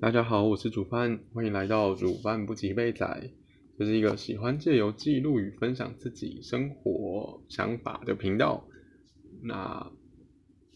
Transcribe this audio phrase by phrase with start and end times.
[0.00, 3.32] 大家好，我是煮饭，欢迎来到煮饭不急备仔。
[3.76, 8.68] 这是一个喜欢借由记录与分享自己生活想法的频道。
[9.42, 9.90] 那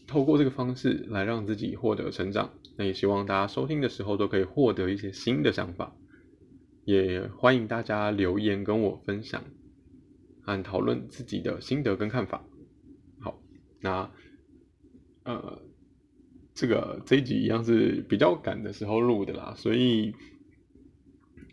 [0.07, 5.95] 透过这个方式来让自己获得成长，那也希望大家收听的时候都可以获得一些新的想法。
[6.83, 9.41] 也欢迎大家留言跟我分享
[10.41, 12.45] 和讨论自己的心得跟看法。
[13.21, 13.41] 好，
[13.79, 14.11] 那
[15.23, 15.61] 呃。
[16.53, 20.13] 这个这一集一样是比较赶的时候录的啦，所以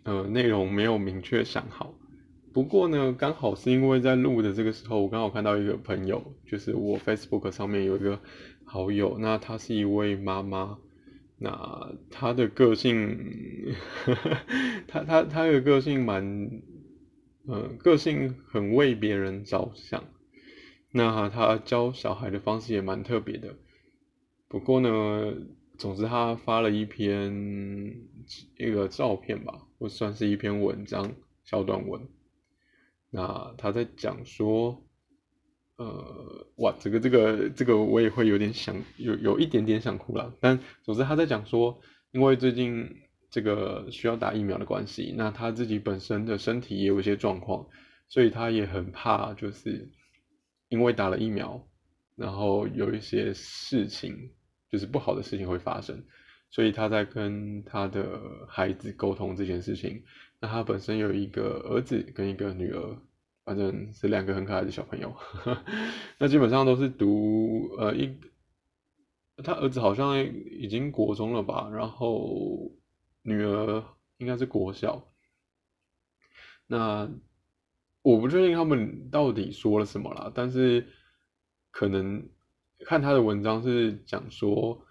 [0.04, 1.94] 呃内容没有明确想好。
[2.52, 8.20] 不过呢，刚好是因为在录的这个时候，我刚好看到一个朋友，就是我 Facebook 上面有一个
[8.64, 10.76] 好友，那她是一位妈妈，
[11.38, 13.16] 那她的个性，
[14.88, 16.50] 她她她的个性蛮，
[17.46, 20.02] 呃，个性很为别人着想，
[20.90, 23.54] 那她教小孩的方式也蛮特别的。
[24.50, 25.32] 不过呢，
[25.78, 27.94] 总之他发了一篇
[28.58, 31.12] 一个照片吧，或算是一篇文章
[31.44, 32.08] 小短文。
[33.10, 34.84] 那他在讲说，
[35.76, 40.34] 呃，哇，这个这个这个我也会有点想，有有一点点想哭了。
[40.40, 42.96] 但总之他在讲说，因为最近
[43.30, 47.68] 这个需要打疫苗的关系，那他自己本身的身体也有一些状况，
[48.08, 49.88] 所以他也很怕，就是
[50.68, 51.68] 因为打了疫苗，
[52.16, 54.32] 然后有一些事情。
[54.70, 56.00] 就是不好的事情会发生，
[56.48, 60.04] 所以他在跟他的孩子沟通这件事情。
[60.38, 62.96] 那他本身有一个儿子跟一个女儿，
[63.44, 65.12] 反正是两个很可爱的小朋友。
[66.18, 68.16] 那基本上都是读呃一，
[69.42, 72.70] 他儿子好像已经国中了吧，然后
[73.22, 73.84] 女儿
[74.18, 75.12] 应该是国小。
[76.68, 77.10] 那
[78.02, 80.86] 我不确定他们到底说了什么啦，但是
[81.72, 82.24] 可能。
[82.86, 84.84] 看他的文章是讲说，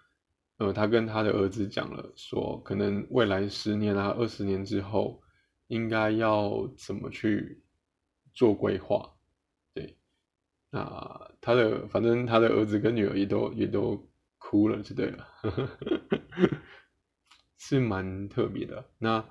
[0.57, 5.21] 呃，他跟他的儿子讲了，说可能未来十年啊、二十年之后，
[5.67, 7.63] 应该要怎么去
[8.33, 9.13] 做规划。
[9.73, 9.97] 对，
[10.69, 15.27] 那他的反正他的儿子跟女儿也都也都哭了，就对了，
[17.57, 18.89] 是蛮特别的。
[18.97, 19.25] 那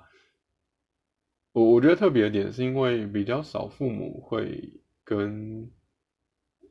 [1.53, 5.71] 我我觉得特别的点是因为比较少父母会跟。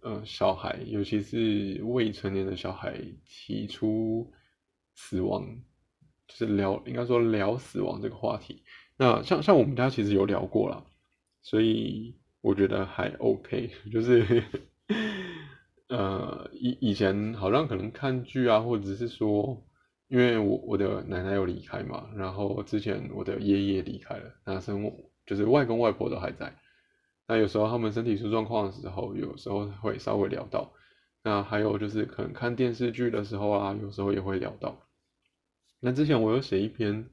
[0.01, 4.33] 呃，小孩，尤其是未成年的小孩，提出
[4.95, 5.45] 死亡，
[6.27, 8.63] 就是聊，应该说聊死亡这个话题。
[8.97, 10.85] 那像像我们家其实有聊过了，
[11.43, 13.71] 所以我觉得还 OK。
[13.93, 14.43] 就是
[15.89, 19.67] 呃，以以前好像可能看剧啊，或者是说，
[20.09, 24.93] 因为我我的奶奶有离开嘛，然后之前我的爷爷离开了，那生
[25.27, 26.55] 就是外公外婆都还在。
[27.29, 30.73] 那有时候他们身体出状况的时候，有时候会稍微聊到。
[31.23, 34.81] 那还有就是可能看电视剧的时候啊，有时候也会聊到。
[35.79, 37.11] 那之前我有写一篇，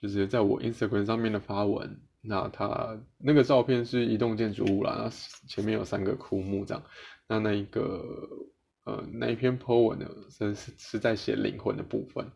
[0.00, 2.00] 就是在我 Instagram 上面的发文。
[2.20, 5.08] 那他那个照片是一栋建筑物啦，那
[5.46, 6.82] 前面有三个枯木这样。
[7.28, 8.04] 那那一个
[8.84, 12.26] 呃那一篇 po 文呢，是是是在写灵魂的部分。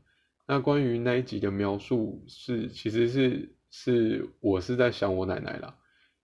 [0.46, 5.76] 那关于那一集的描述是，其实是是我是在想我奶奶啦。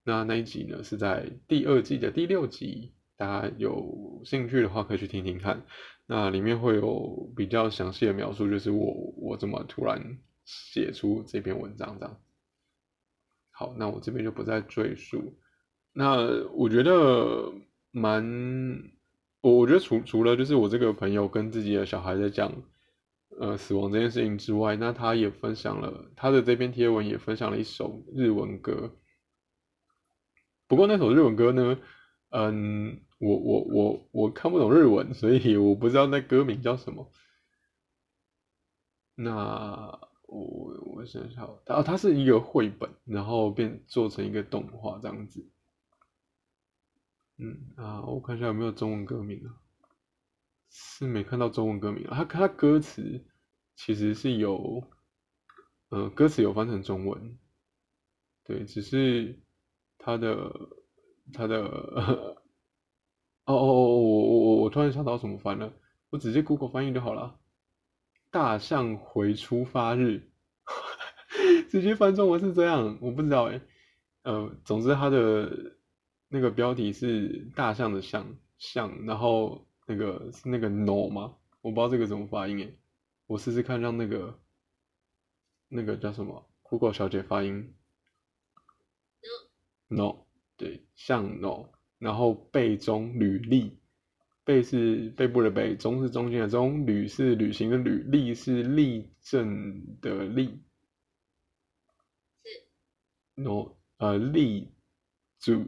[0.08, 5.66] 那那一集呢，是在第二季的第六集，大家有兴趣的话可以去听听看。
[6.06, 12.16] 那里面会有比较详细的描述，就是我我怎么突然写出这篇文章这样。
[13.50, 15.36] 好，那我这边就不再赘述。
[15.92, 16.16] 那
[16.54, 17.52] 我觉得
[17.90, 18.24] 蛮，
[19.42, 22.50] 我我觉得除除了就是我这个朋友跟自己的小孩在讲
[23.38, 28.96] 呃死亡这件事情之外，那他也分享了他的这篇贴文，也分享了一首日文歌。
[30.68, 31.78] 不过那首日文歌呢，
[32.28, 37.10] 嗯，我我我我看不懂日文，所以我不知道那歌名叫什么。
[39.14, 45.48] 那我我想想，它它是一个绘本，然后变做成一个动画这样子。
[47.38, 49.56] 嗯啊，我看一下有没有中文歌名啊？
[50.68, 52.14] 是没看到中文歌名啊。
[52.14, 53.24] 它它歌词
[53.74, 54.84] 其实是有，
[55.88, 57.38] 呃，歌词有翻成中文，
[58.44, 59.40] 对，只是。
[59.98, 60.52] 他的
[61.32, 61.60] 他的
[63.44, 65.72] 哦哦哦，我我我我突然想到什么翻了，
[66.10, 67.38] 我直接 Google 翻译就好了。
[68.30, 70.30] 大象回出发日，
[71.68, 73.60] 直接翻中文是这样，我不知道哎。
[74.22, 75.76] 呃，总之它的
[76.28, 81.34] 那个标题是大象的象象，然后那个是那个 no 吗？
[81.62, 82.70] 我不知道这个怎么发音哎，
[83.26, 84.38] 我试试看让那个
[85.68, 87.74] 那个叫什么 Google 小姐发音。
[89.88, 90.26] no，
[90.56, 93.78] 对，像 no，然后背中履历，
[94.44, 100.62] 背是背部的背，中是中间的中，履是旅行的履，历是立正的立。
[102.44, 103.42] 是。
[103.42, 104.72] no，呃，立
[105.40, 105.64] 主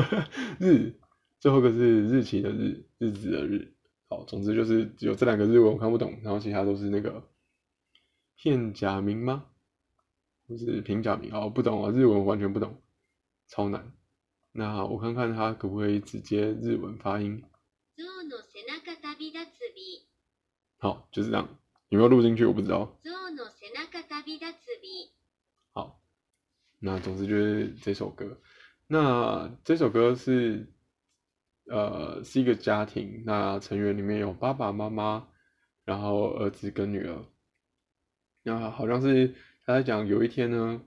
[0.60, 0.94] 日，
[1.40, 3.74] 最后一个是日期的日，日子的日。
[4.08, 7.28] 好，总之就是有这两个日文我看不懂，然后其他都是那个
[8.36, 9.46] 片假名吗？
[10.46, 12.80] 不是平假名哦，不懂啊，日文完全不懂，
[13.48, 13.92] 超难。
[14.52, 17.42] 那我看看他可不可以直接日文发音。
[20.78, 21.58] 好，就是这样。
[21.88, 22.44] 有没有录进去？
[22.44, 22.98] 我不知道。
[25.72, 26.00] 好，
[26.78, 28.40] 那总之就是这首歌。
[28.86, 30.72] 那这首歌是
[31.64, 35.28] 呃是一个家庭，那成员里面有爸爸妈妈，
[35.84, 37.24] 然后儿子跟女儿。
[38.42, 39.34] 那好像是
[39.64, 40.82] 他在讲有一天呢，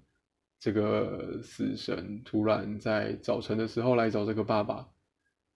[0.59, 4.89] 这个死神突然在早晨的时候来找这个爸爸。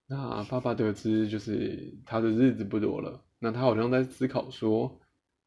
[0.06, 5.00] 那爸爸得知就是他的日子不多了，那他好像在思考说，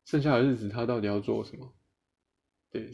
[0.05, 1.73] 剩下的日子他到底要做什么？
[2.71, 2.91] 对，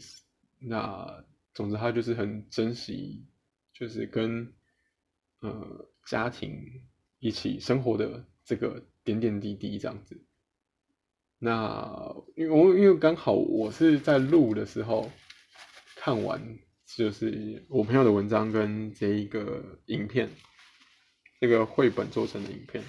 [0.59, 1.23] 那
[1.53, 3.25] 总之他就是很珍惜，
[3.73, 4.53] 就是跟
[5.39, 6.83] 呃家庭
[7.19, 10.21] 一起生活的这个点点滴滴这样子。
[11.39, 15.09] 那因为我因为刚好我是在录的时候
[16.05, 20.29] 看完，就是我朋友的文章跟这一个影片。
[21.39, 22.83] 这个绘本做成的影片，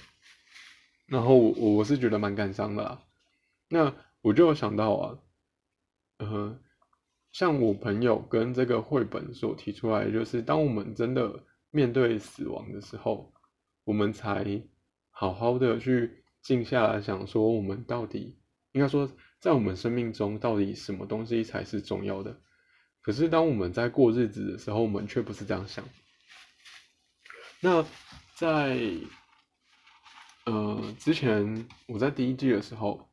[1.07, 3.05] 然后我我是觉得蛮感伤的啦。
[3.69, 5.19] 那我就想到啊，
[6.19, 6.59] 呃，
[7.31, 13.33] 像我朋友跟这个绘本所提出来，就是当我们真的面对死亡的时候，
[13.85, 14.61] 我们才
[15.11, 18.37] 好好的去静下来想说，我们到底
[18.73, 19.09] 应该说，
[19.39, 22.41] 在我们生命中到底什么东西才是重要的？
[23.05, 25.85] 可是当我们在过日子的时候，我们却不是这样想。
[27.61, 27.87] 那。
[28.37, 28.81] 在
[30.45, 33.09] 呃之前，我在第一季的时候，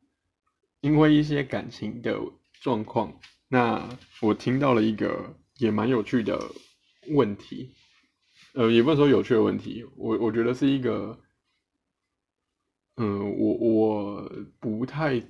[0.80, 2.18] 因为一些感情的
[2.60, 3.88] 状况，那
[4.20, 6.36] 我听到了一个也蛮有趣的
[7.10, 7.72] 问题，
[8.54, 11.16] 呃，也不能说有趣的问题，我我觉得是一个，
[12.96, 15.22] 嗯，我我不太，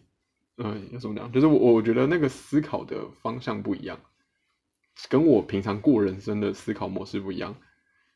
[0.56, 1.30] 嗯，要怎么讲？
[1.30, 4.00] 就是我我觉得那个思考的方向不一样，
[5.08, 7.56] 跟我平常过人生的思考模式不一样。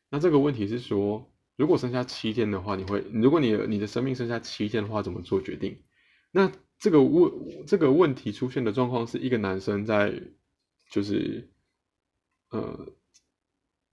[0.09, 1.31] 那这个问题是说。
[1.57, 3.03] 如果剩下七天的话，你会？
[3.11, 5.81] 如果你你的生命剩下七天的话，怎么做决定？
[6.29, 10.21] 那这个问这个问题出现的状况是一个男生在，
[10.91, 11.49] 就是
[12.51, 12.93] 呃，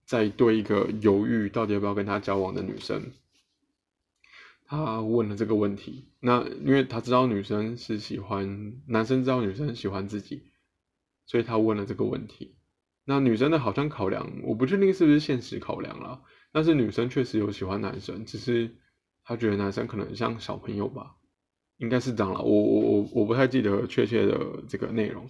[0.05, 3.11] 在对一个犹豫到底要不要跟他交往的女生，
[4.65, 6.11] 他问了这个问题。
[6.19, 10.43] 那因为他知道女生是喜欢男生，知道女生喜欢自己，
[11.25, 12.55] 所以他问了这个问题。
[13.05, 16.21] 那女生的好像考量，我不确定是不是现实考量了。
[16.51, 18.75] 但是女生确实有喜欢男生，只是
[19.23, 21.15] 她觉得男生可能像小朋友吧，
[21.77, 22.41] 应该是这样了。
[22.41, 25.29] 我我我我不太记得确切的这个内容。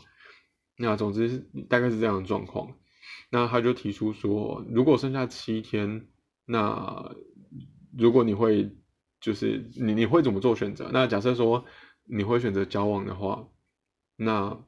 [0.77, 1.37] 那总之
[1.69, 2.73] 大概是这样的状况。
[3.29, 6.07] 那他就提出说，如果剩下七天，
[6.45, 7.15] 那
[7.97, 8.69] 如果你会
[9.19, 10.89] 就是你你会怎么做选择？
[10.93, 11.65] 那假设说
[12.03, 13.47] 你会选择交往的话，
[14.15, 14.63] 那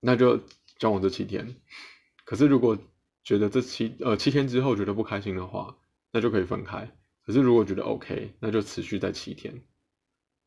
[0.00, 0.40] 那就
[0.82, 1.54] 交往这七天。
[2.24, 2.76] 可是如果
[3.22, 5.76] 觉得这七呃七天之后觉得不开心的话，
[6.10, 6.90] 那就可以分开。
[7.24, 9.62] 可是如果觉得 OK，那就持续在七天。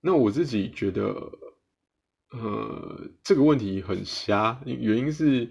[0.02, 1.32] 那我自己觉得，
[2.32, 5.50] 呃，这个问题很瞎，原因是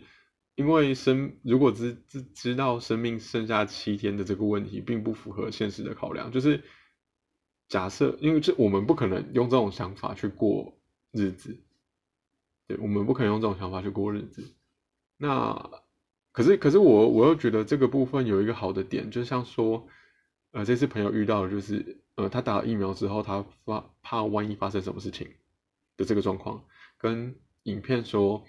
[0.54, 6.30] 因为生如果知知知道生命剩下七天的这个问题，并不符合现实的考量。
[6.30, 6.62] 就是
[7.68, 10.76] 假设，因为这我们不可能用这种想法去过
[11.10, 11.58] 日子，
[12.66, 14.54] 对，我们不可能用这种想法去过日子。
[15.16, 15.82] 那。
[16.36, 19.86] 可是，可是我我又觉得这个部分有一个好的点，就像说，
[20.50, 25.32] 呃，这次朋友遇到就是，呃，他打了疫苗之后，他发怕万一发生什么事情
[25.96, 26.64] 的这个状况，
[26.98, 28.44] 跟影片说，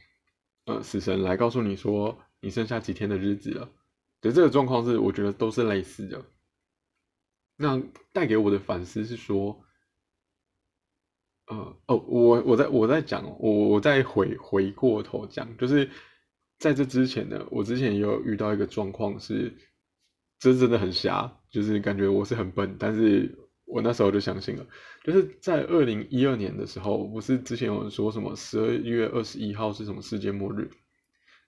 [0.65, 3.69] 呃，死神来告诉你说你剩下几天的日子了，
[4.19, 6.25] 的这个状况是我觉得都是类似的。
[7.55, 7.79] 那
[8.11, 9.63] 带给我的反思是说，
[11.45, 15.87] 呃，哦，我我在我在讲，我我再回回过头讲，就是。
[16.57, 19.53] 在这之前呢，我之前也有遇到一个状况，是
[20.39, 24.65] 这真的很瞎，就是感觉我是很笨，但是我那时候就相信了，
[25.03, 30.69] 就是在二零一二年的时候，不是之前有人说什么十二月二十一号是什么世界末日，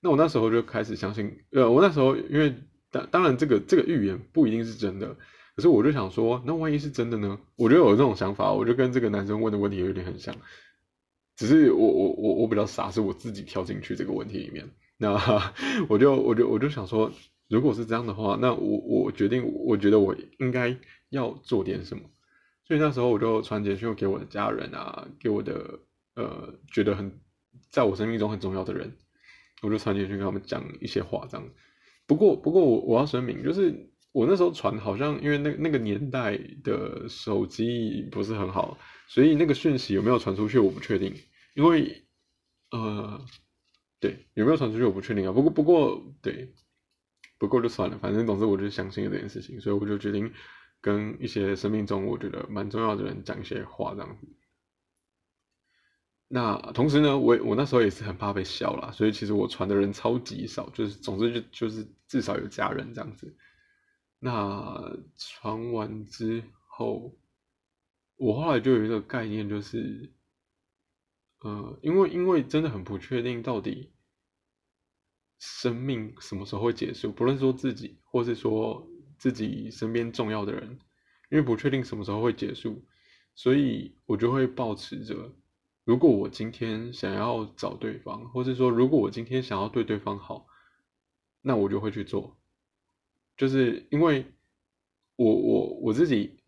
[0.01, 2.53] 那我那时候就开始相信，呃，我那时候因为
[2.91, 5.15] 当当然这个这个预言不一定是真的，
[5.55, 7.39] 可是我就想说，那万一是真的呢？
[7.55, 10.35] 我就有这种想法，我就跟这个男生问的问题有点很像，
[11.35, 14.67] 只是我我我我比较傻，是我自己跳进去这个问题里面。
[14.97, 15.13] 那
[15.89, 17.11] 我就我就我就想说，
[17.47, 20.77] 如果是这样的话，那我我决定，我觉得我应该
[21.09, 22.03] 要做点什么。
[22.65, 25.79] 所以那时候我就传简讯给我的家人啊，给我的
[26.15, 27.19] 呃觉得很
[27.69, 28.97] 在我生命中很重要的人，
[29.61, 31.47] 我就传简讯给他们讲一些话这样。
[32.05, 38.77] 不过不过我我要声明，就是我那时候传好像因为那那个年代的手机不是很好，
[39.07, 41.13] 所以那个讯息有没有传出去我不确定，
[41.55, 42.03] 因为
[42.71, 43.25] 呃
[43.99, 45.31] 对有没有传出去我不确定啊。
[45.31, 46.53] 不过不过对。
[47.39, 50.33] 不过就算了，反正总之我就相信了这件事情，所以我就决定
[50.81, 54.27] 跟一些生命中我觉得蛮重要的人讲一些话这样子。
[56.27, 63.37] 那同时呢，我我那时候也是很怕被笑啦，所以其实我传的人超级少，就是总之就就是至少有家人这样子。
[64.17, 67.15] 那传完之后，
[68.15, 70.11] 我后来就有一个概念，就是，
[71.39, 73.91] 呃，因为因为真的很不确定到底。
[75.39, 77.11] 生命什么时候会结束？
[77.11, 78.87] 不论说自己，或是说
[79.19, 80.79] 自己身边重要的人，
[81.29, 82.83] 因为不确定什么时候会结束，
[83.35, 85.31] 所以我就会保持着：
[85.83, 90.47] 如果我今天想要找对方，或是说如果我今天想要对对方好，
[91.39, 92.35] 那我就会去做。
[93.37, 94.25] 就是因为
[95.17, 96.39] 我我我自己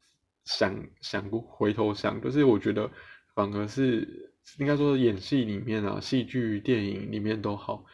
[0.45, 2.89] 想想过回头想，就是我觉得
[3.35, 7.85] 反而是应该说演戏里面啊，戏剧、电影里面都好。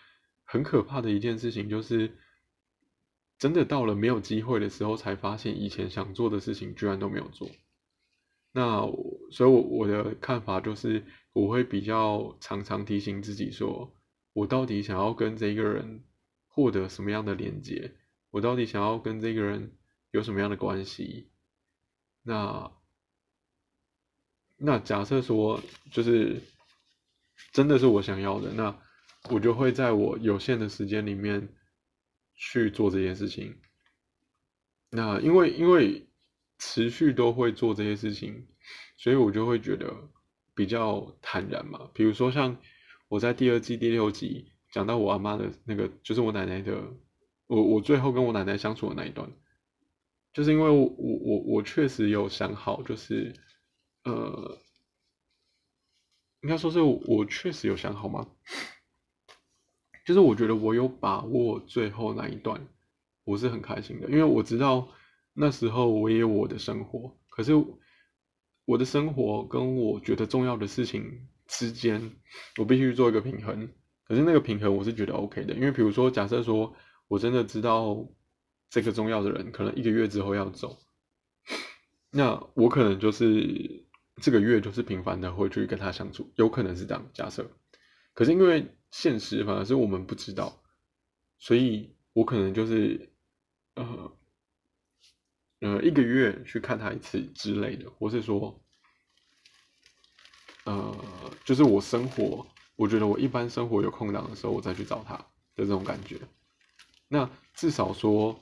[0.48, 2.18] 很可怕的一件事情就是，
[3.40, 7.50] 真的到了没有机会的时候，才发现以前想做的事情居然都没有做。
[8.52, 8.82] 那
[9.32, 13.94] 所以，我我的看法就是，我会比较常常提醒自己说，
[14.34, 16.04] 我到底想要跟这个人
[16.48, 17.96] 获得什么样的连接？
[18.30, 19.72] 我到底想要跟这个人
[20.12, 21.32] 有什么样的关系？
[22.22, 22.72] 那
[24.58, 26.42] 那假设说，就是
[27.52, 28.80] 真的是我想要的那。
[29.32, 31.50] 我就会在我有限的时间里面
[32.36, 33.56] 去做这件事情。
[34.92, 36.08] 那因为因为
[36.60, 38.46] 持续都会做这些事情，
[38.98, 39.92] 所以我就会觉得
[40.54, 41.90] 比较坦然嘛。
[41.96, 42.56] 比如说像
[43.08, 46.78] 我在第二季第六集讲到我阿妈的那个，就是我奶奶的，
[47.48, 49.28] 我我最后跟我奶奶相处的那一段，
[50.34, 53.34] 就是因为我我我确实有想好，就是
[54.06, 54.58] 呃，
[56.42, 58.28] 应该说是我确实有想好吗？
[60.06, 62.68] 就是我觉得我有把握最后那一段，
[63.24, 64.88] 我是很开心的，因为我知道
[65.34, 67.54] 那时候我也有我的生活，可是
[68.66, 72.16] 我的生活跟我觉得重要的事情之间，
[72.58, 73.68] 我必须做一个平衡。
[74.04, 76.76] 可是那个平衡我是觉得 OK 的，因为比如说假设说
[77.08, 78.08] 我真的知道
[78.70, 80.78] 这个重要的人可能一个月之后要走，
[82.12, 83.85] 那我可能就是
[84.22, 87.50] 这个月就是频繁的会去跟他相处，有可能是这样假设。
[88.14, 90.64] 可是因为现实反而是我们不知道，
[91.38, 93.12] 所以我可能就是
[93.76, 94.12] 呃
[95.60, 98.64] 呃一个月去看他一次之类的，或是说
[100.64, 100.96] 呃
[101.44, 105.26] 就是我生活，我觉得我一般生活有空档的时候，我再去找他的
[105.58, 106.20] 这种感觉。
[107.10, 108.40] 那至少说，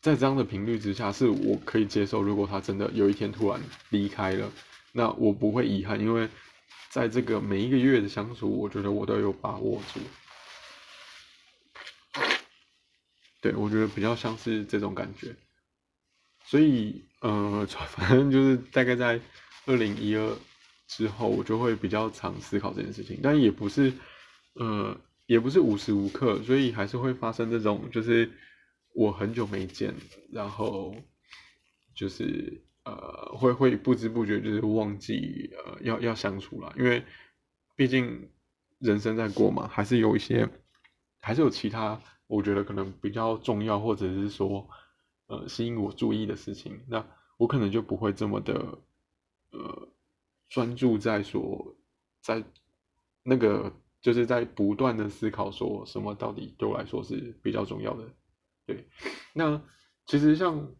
[0.00, 2.22] 在这样的频率之下，是我可以接受。
[2.22, 4.50] 如果他真的有一天突然离开了，
[4.92, 6.28] 那我不会遗憾，因为。
[6.90, 10.00] 在这个每一个月的相处，我觉得我都有把握住。
[13.42, 15.36] 对，我觉得比较像是这种感觉。
[16.46, 19.20] 所以，呃， 反正就是大概在
[19.66, 20.34] 二零一二
[20.86, 23.20] 之后，我就会比较常思考这件事情。
[23.22, 23.92] 但也不是，
[24.54, 28.32] 呃，也不是无时无刻，所以还是会发生这种，就是
[28.98, 29.94] 我很久没见，
[30.32, 30.94] 然后
[31.94, 32.64] 就是。
[32.84, 37.04] 呃，会会不知不觉就是忘记呃要要相处了，因为
[37.76, 38.30] 毕竟
[38.78, 40.48] 人生在过嘛，还是有一些，
[41.20, 44.66] 还是有其他我觉得可能比较重要或者是说
[45.26, 48.78] 呃吸引我注意的事情，那我可能就不会这么的
[49.50, 49.88] 呃
[50.48, 51.76] 专注在说
[52.22, 52.42] 在
[53.22, 58.04] 那个就是在不断的思考说什么到底对我来说是比较重要的，
[58.68, 58.86] 对，
[59.32, 59.60] 那
[60.06, 60.72] 其实像。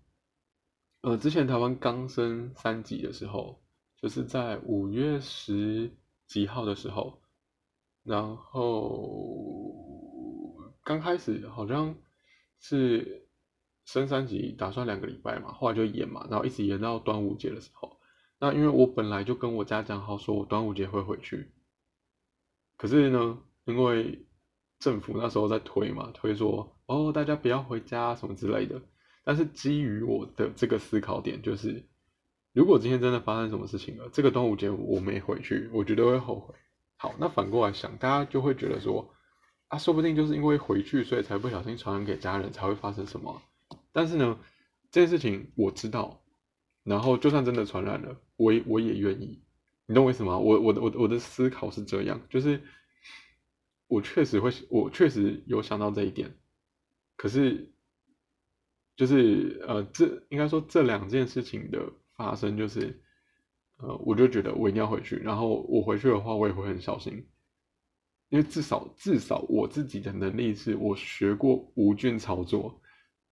[1.00, 3.62] 呃，之前台湾刚升三级的时候，
[4.02, 7.22] 就是在五月十几号的时候，
[8.02, 9.72] 然后
[10.82, 11.94] 刚开始好像
[12.58, 13.28] 是
[13.84, 18.00] 升三级，打算两个礼拜嘛，后来就延嘛，然后一直延到端午节的时候。
[18.40, 21.52] 那因为我本来就跟我家讲好，说我端午节会回去，
[22.76, 24.26] 可是呢，因为
[24.78, 28.80] 政府那时候在推嘛，推说哦，大家不要回家什么之类的。
[29.24, 31.84] 但是基于我的这个思考点，就是
[32.52, 36.54] 如果今天真的发生什么事情了，这个端午节我没回去，我觉得会后悔。
[36.96, 39.14] 好，那反过来想，大家就会觉得说，
[39.68, 43.42] 啊，说不定就是因为回去，所以才不小心传染给家人，才会发生什么。
[43.92, 44.38] 但是呢，
[44.90, 46.22] 这件事情我知道，
[46.82, 49.42] 然后就算真的传染了，我我也愿意。
[49.86, 50.38] 你懂我意思吗？
[50.38, 52.62] 我我的我我的思考是这样，就是
[53.88, 56.32] 我确实会，我确实有想到这一点。
[57.16, 57.72] 可是，
[58.96, 63.02] 就是呃，这应该说这两件事情的发生，就是
[63.78, 65.16] 呃，我就觉得我一定要回去。
[65.16, 67.26] 然后我回去的话，我也会很小心，
[68.28, 72.80] 因为至少至少我自己的能力是我学过无菌操作，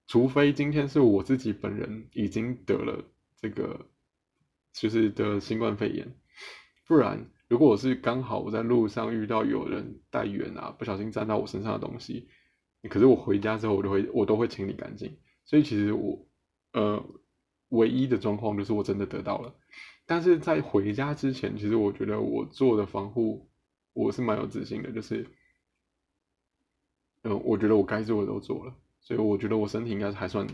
[0.07, 3.05] 除非今天是我自己本人已经得了
[3.41, 3.87] 这个，
[4.73, 6.17] 就是得新冠肺炎，
[6.87, 12.29] 不然如果我是刚好我在路上遇到有人带源啊，不小心沾到我身上的东西。
[12.89, 16.25] 可是我回家之后，我都会我都会清理干净，所以其实我
[16.73, 17.05] 呃
[17.71, 19.53] 唯一的状况就是我真的得到了，
[20.07, 23.49] 但是在回家之前，其实我觉得我做的防护
[23.93, 25.27] 我是蛮有自信的，就是
[27.23, 30.47] 嗯，我觉得我该做的都做了，所以我觉得我身体应该还算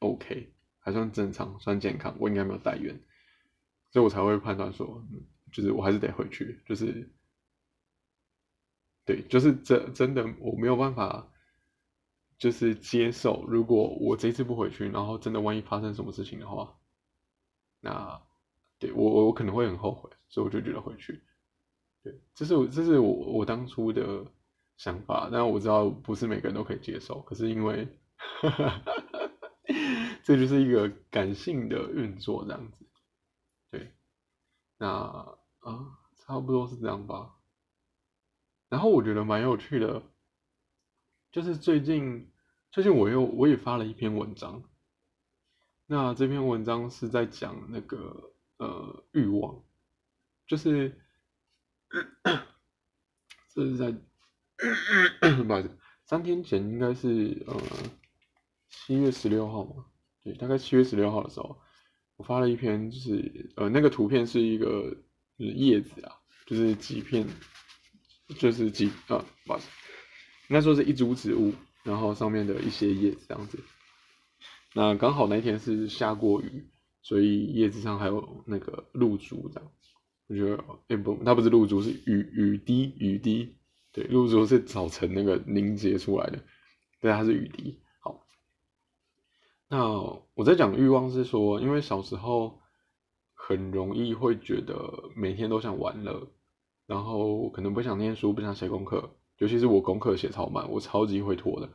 [0.00, 3.00] OK，还算正常，算健康，我应该没有带源，
[3.92, 5.06] 所以我才会判断说，
[5.56, 7.08] 就是我还是得回去，就是
[9.06, 11.32] 对，就是真真的我没有办法。
[12.38, 16.76] 就是接受，如果我这次不回去，然后真的万一发生什么事情的话，
[17.80, 18.20] 那
[18.78, 21.22] 对我我可能会很后悔，所以我就觉得回去。
[22.02, 24.26] 对，这是我这是我我当初的
[24.76, 27.22] 想法，但我知道不是每个人都可以接受。
[27.22, 27.88] 可是因为，
[30.22, 32.86] 这就是一个感性的运作这样子。
[33.70, 33.94] 对，
[34.76, 35.26] 那
[35.70, 37.34] 啊，差不多是这样吧。
[38.68, 40.02] 然后我觉得蛮有趣的。
[41.32, 42.30] 就是最近，
[42.70, 44.62] 最近我又我也发了一篇文章，
[45.84, 49.62] 那这篇文章是在讲那个呃欲望，
[50.46, 50.98] 就是
[53.52, 53.92] 这是在
[55.44, 57.60] 不好意思，三天前应该是呃
[58.66, 59.84] 七月十六号嘛，
[60.22, 61.60] 对，大概七月十六号的时候，
[62.16, 64.96] 我发了一篇，就是呃那个图片是一个
[65.38, 66.12] 就是叶子啊，
[66.46, 67.26] 就是几片，
[68.38, 69.68] 就是几啊不好意思。
[70.48, 71.52] 应该说是一株植物，
[71.82, 73.58] 然后上面的一些叶子这样子。
[74.74, 76.70] 那刚好那天是下过雨，
[77.02, 79.72] 所以叶子上还有那个露珠这样。
[80.28, 83.56] 我觉得，哎不，它不是露珠，是雨雨滴雨滴。
[83.92, 86.44] 对，露珠是早晨那个凝结出来的，
[87.00, 87.80] 对，它是雨滴。
[88.00, 88.26] 好，
[89.68, 89.88] 那
[90.34, 92.60] 我在讲欲望是说，因为小时候
[93.48, 96.26] 很容易会觉得每天都想玩乐，
[96.84, 99.08] 然后可能不想念书，不想写功课。
[99.38, 101.70] 尤其是我功课写超慢，我超级会拖的，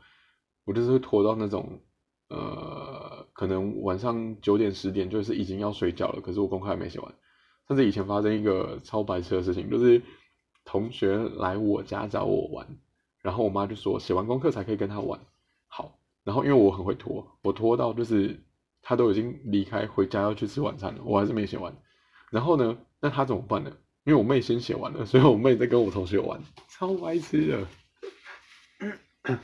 [0.65, 1.79] 我就是会拖到那种，
[2.27, 7.15] 呃，可能晚上九点十点就是已经要睡觉了，可是我功课还没写完。
[7.69, 10.01] 甚至以前发生一个超白痴的事情，就是
[10.65, 12.67] 同学来我家找我玩，
[13.21, 15.21] 然后我妈就说写完功课才可以跟他玩。
[15.67, 18.43] 好，然后因为我很会拖，我拖到就是
[18.81, 21.75] 他都已经离开回家要去吃晚餐了，我还是没写完。
[22.29, 23.71] 然后呢，那他怎么办呢？
[24.03, 27.67] 因为我妹先写完了，所以我妹在跟我同学玩，超白痴
[29.27, 29.37] 的。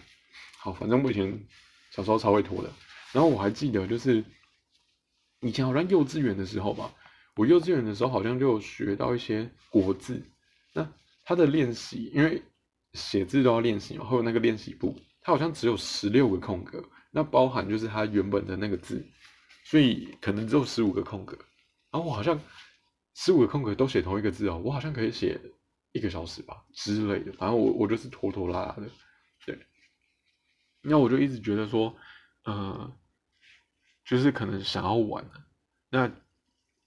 [0.59, 1.45] 好，反正我以前
[1.91, 2.71] 小时候超会拖的。
[3.13, 4.23] 然后我还记得，就是
[5.41, 6.91] 以前好像幼稚园的时候吧，
[7.35, 10.21] 我幼稚园的时候好像就学到一些国字。
[10.73, 10.91] 那
[11.23, 12.41] 他的练习，因为
[12.93, 19.05] 写字都要练习嘛，会有那个练习簿，它好像只有十六个空格，那包含就是它原本的那个字，
[19.69, 21.37] 所以可能只有十五个空格。
[21.91, 22.39] 然后我好像。
[23.19, 25.41] 十五个空格都写同一个字哦，我好像可以写
[25.91, 28.87] 一个小时吧之类的，反正我我就是拖拖拉拉的，
[29.43, 29.57] 对。
[30.81, 31.95] 那我就一直觉得说，
[32.43, 32.95] 呃，
[34.05, 35.27] 就是可能想要玩
[35.89, 36.11] 那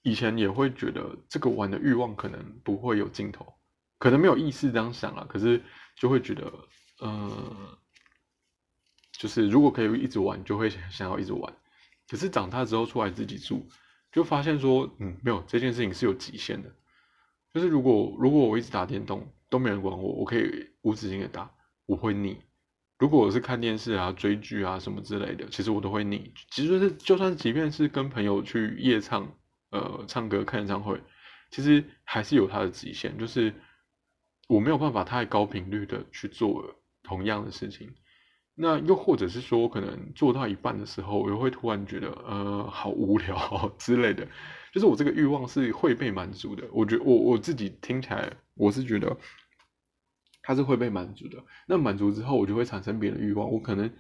[0.03, 3.53] 以前也会觉得这个玩的欲望可能不会有尽头，
[3.99, 5.61] 可能没有意识这样想啊，可是
[5.97, 6.53] 就会觉得，
[7.01, 7.77] 呃，
[9.11, 11.53] 就是如果可以一直玩，就会想要一直玩。
[12.11, 13.69] 可是长大之后出来自己住。
[14.13, 16.75] 就发现说，嗯，没有这件事情是有极限的。
[17.55, 21.49] 就是如果如果我一直打电动都没人管我，我可以无止境的打，
[21.87, 22.37] 我会腻。
[22.99, 26.35] 如果我是看电视啊、追剧啊什么之类的，其实我都会腻。
[26.51, 29.33] 其实是就算即便是跟朋友去夜唱、
[29.71, 31.01] 呃唱歌、看演唱会，
[31.53, 33.55] 其实还是有它的极限，就是
[34.49, 37.95] 我没有办法太高频率的去做同样的事情。
[38.63, 44.29] 那又或者是说，可能做到一半的时候，我又会突然觉得，呃，好无聊之类的。
[44.71, 46.69] 就是我这个欲望是会被满足的。
[46.71, 49.17] 我觉我我自己听起来，我是觉得
[50.43, 51.43] 它是会被满足的。
[51.67, 53.51] 那满足之后，我就会产生别的欲望。
[53.51, 53.91] 我可能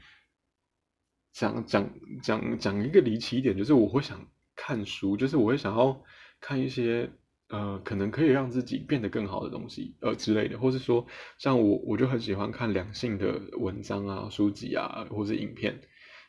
[1.32, 1.90] 讲讲
[2.22, 6.02] 讲讲一个离奇一点，就是我会想看书，就是我会想要
[6.38, 7.10] 看一些。
[7.50, 11.04] 呃，可能可以让自己变得更好的东西，呃之类的，或是说，
[11.36, 15.80] 像我，我就很喜欢看两性的文章啊、书籍啊，或是影片。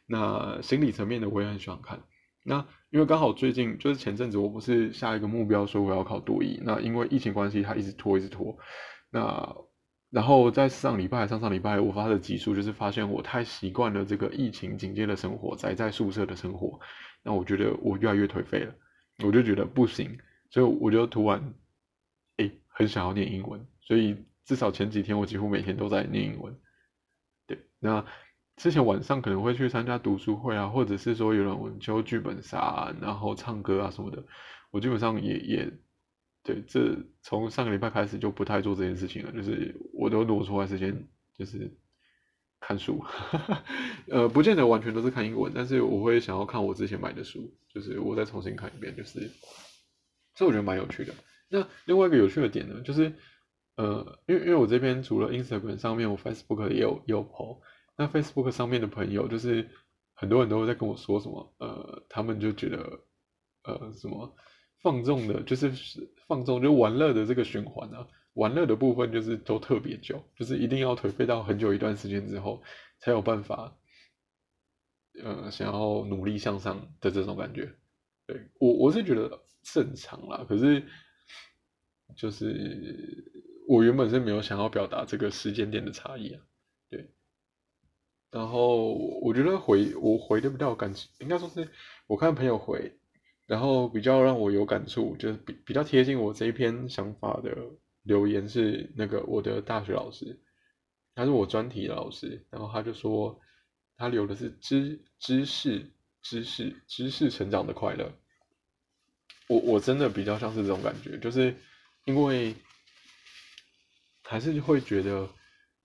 [0.08, 2.02] 那心理层面的我也很喜欢看。
[2.44, 8.58] 那因为刚好最近就是前阵子我不是下一个目标说我要考多一，那因为疫情关系，他一直拖一直拖。
[9.12, 9.56] 那
[10.10, 16.80] 然后在上礼拜上上礼拜我发的集数，就是发现我太习惯了这个疫情紧接的生活，宅在宿舍的生活，
[17.24, 18.74] 那我觉得我越来越颓废了，
[19.24, 20.18] 我就觉得不行，
[20.52, 21.56] 所以我就突然
[22.38, 26.56] 哎很想要念英文，所以至少前几天我几乎每天都在念英文。
[27.48, 28.06] 对，那。
[28.58, 34.24] 之前晚上可能会去参加读书会啊，或者是说有人教剧本杀，然后唱歌啊什么的。
[34.70, 35.72] 我基本上也也
[36.44, 41.76] 对，这从上个礼拜开始就不太做这件事情了，就是我都挪出来时间就是
[42.60, 43.04] 看书，
[44.12, 49.32] 呃，不见得完全都是看英文，但是我会想要看我之前买的书，就是我再重新看一遍，就是
[50.42, 51.14] 这我觉得蛮有趣的。
[51.50, 53.14] 那另外一个有趣的点呢，就是
[53.76, 57.60] 呃，因为因为我这边除了 Instagram 上面，我 Facebook 也有也有 po。
[57.96, 59.70] 那 Facebook 上面的朋友，就是
[60.16, 63.02] 很多人都在跟我说什么，呃，他们就觉得，
[63.66, 64.36] 呃，什么
[64.82, 65.72] 放纵的，就是
[66.28, 72.64] 放纵就玩乐的这个循环啊，玩乐的部分就是都特别久，就是一定要颓废到很久一段时间之后，
[72.98, 73.78] 才有办法，
[75.24, 77.76] 呃，想要努力向上的这种感觉。
[78.60, 80.84] 我我是觉得正常啦，可是
[82.16, 83.24] 就是
[83.68, 86.42] 我原本是没有想要表达这个时间点的差异啊。
[86.90, 87.10] 对
[88.32, 91.70] 然后我觉得回我回的比较有感情，应该说是
[92.08, 92.98] 我看朋友回，
[93.46, 97.58] 然后比较让我有感触，就是比比较贴近我这一篇想法的
[98.04, 100.40] 留言是那个我的大学老师，
[101.14, 103.40] 他是我专题的老师，然后他就说
[103.98, 105.92] 他留的是知知识
[106.22, 108.14] 知识知识成长的快乐，
[109.52, 111.56] 我我真的比较像是这种感觉，就是
[112.06, 112.56] 因为
[114.24, 115.30] 还是会觉得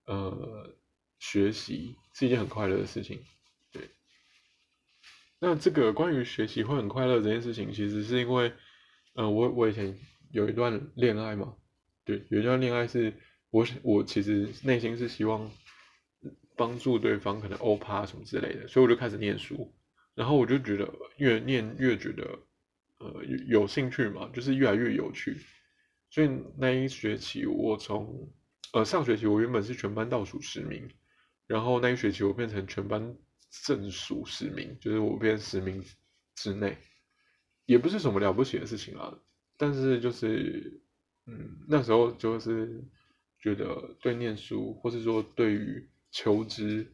[0.06, 0.72] 呃。
[1.18, 3.18] 学习是一件很快乐的事情，
[3.72, 3.88] 对。
[5.40, 8.52] 那这个关于学习会很快乐这件事情，其实是因为，
[9.14, 9.98] 呃，我我以前
[10.30, 11.56] 有一段恋爱嘛，
[12.04, 13.14] 对，有一段恋爱是
[13.50, 15.50] 我我其实内心是希望
[16.54, 19.74] 帮助对方，可能欧趴什么之类的，所以我就开始念书，
[20.14, 22.38] 然后我就觉得越念越觉得，
[22.98, 25.36] 呃，有有兴趣嘛，就是越来越有趣，
[26.10, 28.32] 所以那一学期我从，
[28.72, 30.88] 呃，上学期我原本是全班倒数十名。
[31.46, 33.16] 然后那一学期我变成全班
[33.64, 35.84] 正数十名，就是我变十名
[36.34, 36.76] 之内，
[37.66, 39.16] 也不是什么了不起的事情啦。
[39.56, 40.82] 但是就是，
[41.26, 42.82] 嗯，那时候就是
[43.38, 46.92] 觉得对念书，或是说对于求知，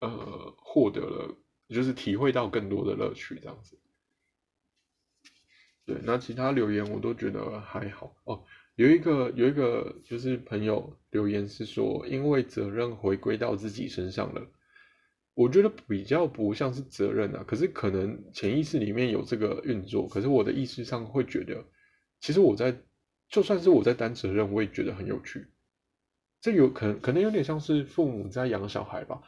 [0.00, 1.34] 呃，获得了，
[1.70, 3.78] 就是体会到更多的乐趣这样子。
[5.86, 8.44] 对，那其他留言我都觉得还好哦。
[8.76, 14.46] 有一个有一个就是朋友留言是说，因为责任回归到自己身上了，
[15.34, 21.64] 我觉得比较不像是责任啊，可是可能潜意识里面有这个运作，可是我的意识上会觉得，
[22.20, 22.80] 其实我在
[23.28, 25.48] 就算是我在担责任，我也觉得很有趣，
[26.40, 29.20] 这有可能可能有点像是父母在养小孩吧，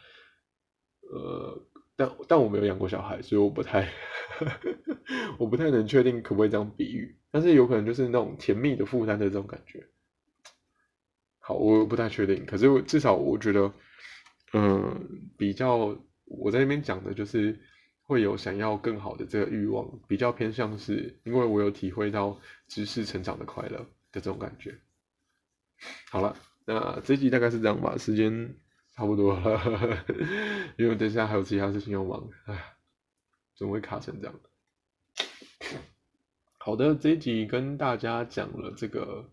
[1.11, 1.67] 呃。
[2.03, 3.89] 但但我没有养过小孩，所以我不太，
[5.39, 7.17] 我不太能确定可不可以这样比喻。
[7.31, 9.87] 但是有可能就是那种甜蜜的负担的这种感觉。
[11.39, 12.45] 好，我不太确定。
[12.45, 13.73] 可是至少我觉得，
[14.53, 17.57] 嗯，比较我在那边讲的就是
[18.03, 22.37] 会有想要更好的这个欲望，比较偏向是因为我有体会到
[22.67, 23.79] 知识成长的快乐
[24.11, 24.77] 的这种感觉。
[26.11, 26.37] 好了，
[26.67, 28.57] 那这集大概是这样吧，时间。
[28.95, 30.05] 差不多了，
[30.77, 32.75] 因为等下还有其他事情要忙，哎，
[33.57, 34.35] 怎么会卡成这样？
[36.59, 39.31] 好的，这一集跟大家讲了这个，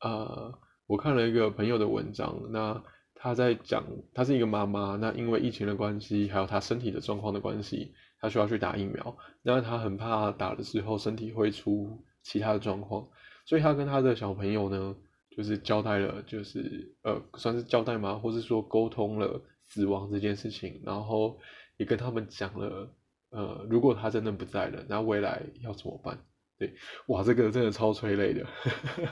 [0.00, 0.58] 呃，
[0.88, 2.82] 我看了一个朋友的文章，那
[3.14, 13.08] 他在讲，他是一个妈妈，那因为疫情的关系，还有他身体的状况的关系，他需要去打疫苗，那他很怕打了之后身体会出其他的状况，
[13.44, 14.96] 所以他跟他的小朋友呢。
[15.36, 18.14] 就是交代了，就是呃，算是交代吗？
[18.14, 21.38] 或是说沟通了死亡这件事情，然后
[21.76, 22.90] 也跟他们讲了，
[23.28, 26.18] 呃，如果他真的不在了，那未来要怎么办？
[26.58, 26.74] 对，
[27.08, 28.46] 哇，这个真的超催泪的，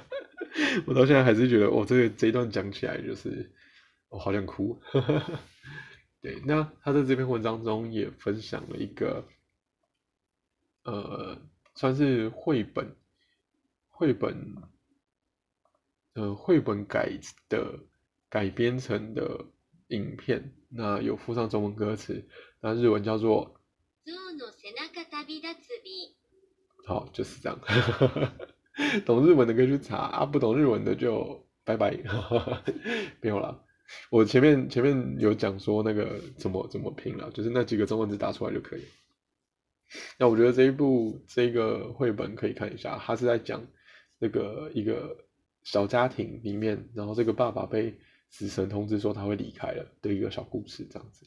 [0.88, 3.52] 我到现在还是觉得，我，这个这一段讲起来就是，
[4.08, 4.80] 我好想哭。
[6.22, 9.26] 对，那他在这篇文章中也分享了一个，
[10.84, 11.36] 呃，
[11.74, 12.96] 算是绘本，
[13.90, 14.73] 绘本。
[16.14, 17.80] 呃，绘本改的
[18.28, 19.44] 改编成的
[19.88, 22.24] 影片，那有附上中文歌词，
[22.60, 23.60] 那日文叫做。
[26.86, 27.58] 好，就是这样。
[29.06, 31.90] 懂日文的可以去查啊，不懂日文的就拜拜。
[33.22, 33.64] 没有了，
[34.10, 38.84] 我前面前面有讲说那个怎么怎么拼了，就是那几个中文字打出来就可以。
[40.18, 43.66] 那我觉得这一部这个绘本可以看一下，它是在讲
[44.18, 45.23] 那个一个
[45.64, 47.98] 小家庭里面，然后这个爸爸被
[48.30, 51.26] 死神通知说他会离开了的一个小故事这样子。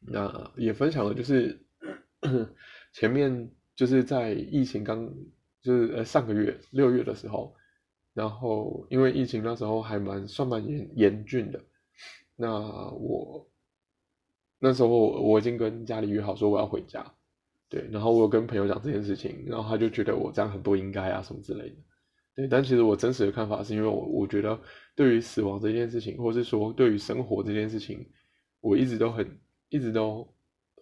[0.00, 1.64] 那也分享了，就是
[2.92, 5.08] 前面就是在疫情刚
[5.60, 7.54] 就是呃上个月六月的时候，
[8.12, 11.60] 然后因为疫情那时候还蛮算蛮严严峻的，
[12.34, 13.48] 那我。
[14.64, 17.04] 那时候我已经跟家里约好说我要回家，
[17.68, 21.76] 对，然后我有跟朋友讲这件事情，然后他就觉得我这样很不应该啊什么之类的，
[22.34, 24.58] 对，但其实我真实的看法是因为我我觉得
[24.94, 28.08] 对于死亡这件事情，或是说对于生活这件事情，
[28.60, 30.26] 我一直都很一直都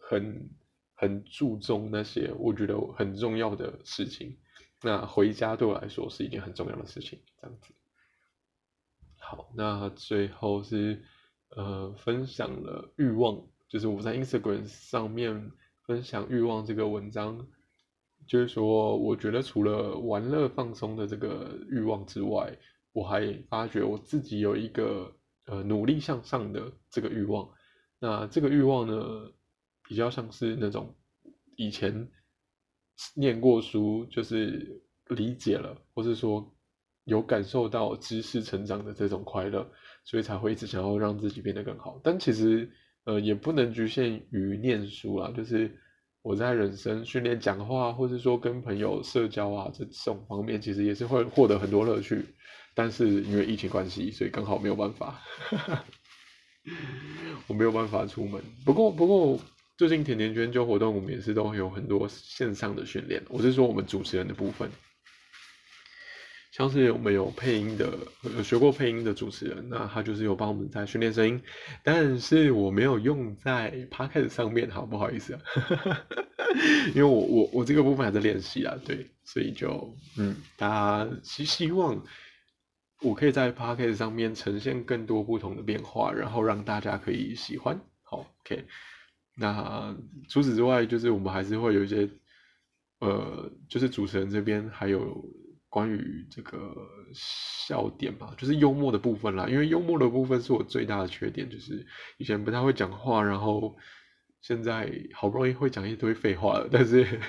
[0.00, 0.50] 很
[0.94, 4.38] 很注重那些我觉得很重要的事情，
[4.82, 7.74] 那回家对我来说是一件很重要的事情，这样子。
[9.18, 11.02] 好，那最后是
[11.56, 13.46] 呃分享了欲望。
[13.68, 15.52] 就是我在 Instagram 上面
[15.86, 17.46] 分享欲望这个文章，
[18.30, 22.56] 就是说，我觉得除了玩乐放松的这个欲望之外，
[22.92, 25.12] 我还发觉我自己有一个
[25.46, 27.50] 呃努力向上的这个欲望。
[27.98, 29.32] 那这个欲望呢，
[29.88, 30.94] 比较像是那种
[31.56, 32.08] 以前
[33.16, 36.54] 念过书，就是理解了，或是说
[37.02, 39.68] 有感受到知识成长的这种快乐，
[40.04, 42.00] 所以才会一直想要让自己变得更好。
[42.04, 42.70] 但其实。
[43.04, 45.74] 呃，也不能局限于念书啦，就是
[46.22, 52.24] 我在人生训练、讲话，或者说跟朋友社交啊这种方面，其实也是会获得很多乐趣。
[52.74, 55.20] 但是因为疫情关系，所以刚好没有办法，
[57.48, 58.40] 我没有办法出门。
[58.64, 59.38] 不过，不过
[59.76, 63.22] 最近甜甜圈就活动，我们也是都有很多线上的训练。
[63.28, 64.70] 我是说我们主持人的部分。
[66.50, 67.96] 像是我们有配音的，
[68.36, 71.40] 有学过配音的主持人，那他就是有帮我们在训练声音，
[71.84, 75.40] 但是我没有用在 p o c a s t 上面，好不好意思啊？
[76.92, 82.04] 因为我我我这个部分还在练习啊，对，所以就嗯，大家希希望
[83.00, 87.80] 我可以在 p o c a s t 上面呈现更多不同的变化，然后让大家可以喜欢。
[88.02, 88.64] 好，OK，
[89.36, 89.96] 那
[90.28, 92.10] 除此之外，就是我们还是会有一些，
[92.98, 95.24] 呃，就是主持人这边还有。
[95.70, 96.76] 关于这个
[97.14, 99.46] 笑点吧，就是幽默的部分啦。
[99.48, 101.86] 因为幽默的部分是我最大的缺点，就是
[102.18, 103.76] 以前不太会讲话，然后
[104.42, 107.20] 现在好不容易会讲一堆废话了，但是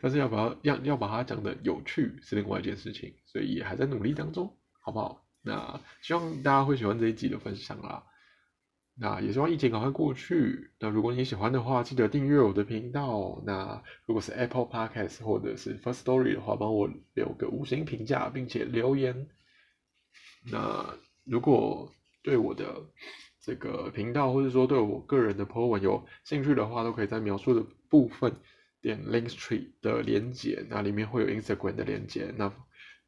[0.00, 5.26] 但是要把它要要把它讲的有趣是另外一件事情，所以也还在努力当中，好不好？
[5.42, 8.04] 那希望大家会喜欢这一集的分享啦。
[8.98, 10.70] 那也希望疫情赶快过去。
[10.80, 13.42] 那如果你喜欢的话，记得订阅我的频道。
[13.44, 19.28] 那如果是 Apple Podcast 或者是 First Story 的话，帮我留个五星评价，并且留言。
[20.50, 22.86] 那如果对我的
[23.38, 28.34] 这个频道，或者说对我个人的 po 文有兴趣的话，都可以在描述的部分
[28.80, 32.32] 点 Linktree 的连接，那里面会有 Instagram 的连接。
[32.38, 32.56] 那非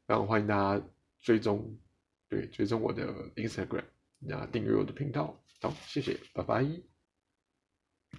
[0.09, 0.85] 常欢迎大家
[1.19, 1.75] 追踪，
[2.29, 3.85] 对，追踪我的 Instagram，
[4.19, 5.35] 那订阅我的频道。
[5.61, 6.98] 好，谢谢，拜拜。